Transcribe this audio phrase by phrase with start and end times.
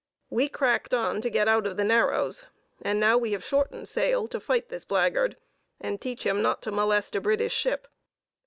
[0.31, 2.45] We cracked on to get out of the narrows,
[2.81, 5.37] and now we have shortened sail to fight this blackguard,
[5.79, 7.87] and teach him not to molest a British ship.